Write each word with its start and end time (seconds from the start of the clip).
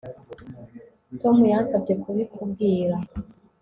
Tom 1.19 1.37
yansabye 1.53 1.93
kubikubwira 2.01 2.95